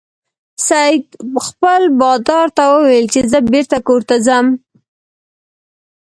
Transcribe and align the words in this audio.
سید 0.67 1.03
خپل 1.47 1.81
بادار 1.99 2.47
ته 2.57 2.63
وویل 2.73 3.05
چې 3.13 3.19
زه 3.31 3.39
بیرته 3.51 3.77
کور 3.87 4.01
ته 4.09 4.15
ځم. 4.25 4.47